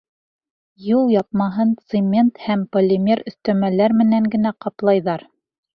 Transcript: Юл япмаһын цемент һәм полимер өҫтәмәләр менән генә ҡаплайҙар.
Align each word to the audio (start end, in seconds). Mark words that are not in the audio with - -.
Юл 0.85 1.11
япмаһын 1.15 1.75
цемент 1.91 2.43
һәм 2.49 2.65
полимер 2.77 3.25
өҫтәмәләр 3.33 3.99
менән 4.03 4.33
генә 4.39 4.59
ҡаплайҙар. 4.67 5.31